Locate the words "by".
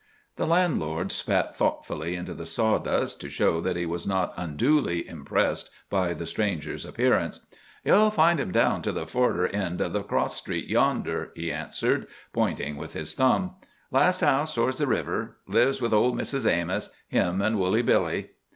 5.91-6.15